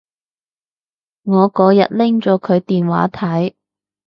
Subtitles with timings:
[1.21, 3.53] 我嗰日拎咗佢電話睇